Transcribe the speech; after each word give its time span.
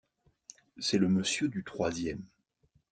C’est 0.79 0.97
le 0.97 1.09
monsieur 1.09 1.47
du 1.47 1.63
troisième. 1.63 2.25